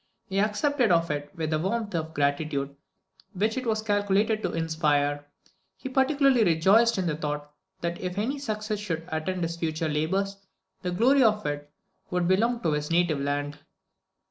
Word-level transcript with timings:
He 0.25 0.39
accepted 0.39 0.91
of 0.91 1.11
it 1.11 1.29
with 1.35 1.51
that 1.51 1.59
warmth 1.59 1.93
of 1.93 2.15
gratitude 2.15 2.75
which 3.33 3.55
it 3.55 3.67
was 3.67 3.83
calculated 3.83 4.41
to 4.41 4.51
inspire; 4.51 5.11
and 5.11 5.25
he 5.77 5.89
particularly 5.89 6.43
rejoiced 6.43 6.97
in 6.97 7.05
the 7.05 7.15
thought 7.15 7.51
that 7.81 8.01
if 8.01 8.17
any 8.17 8.39
success 8.39 8.79
should 8.79 9.07
attend 9.09 9.43
his 9.43 9.57
future 9.57 9.89
labours, 9.89 10.37
the 10.81 10.89
glory 10.89 11.21
of 11.21 11.45
it 11.45 11.71
would 12.09 12.27
belong 12.27 12.61
to 12.63 12.71
his 12.71 12.89
native 12.89 13.19
land. 13.19 13.59